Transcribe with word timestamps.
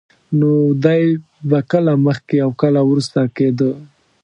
نو 0.39 0.51
دی 0.83 1.03
به 1.49 1.59
کله 1.71 1.93
مخکې 2.07 2.35
او 2.45 2.51
کله 2.61 2.79
وروسته 2.89 3.19
کېده. 3.35 3.71